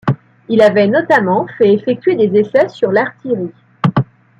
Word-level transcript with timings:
Il 0.49 0.61
avait 0.63 0.87
notamment 0.87 1.45
fait 1.59 1.71
effectuer 1.73 2.15
des 2.15 2.39
essais 2.39 2.69
sur 2.69 2.91
l'artillerie. 2.91 3.51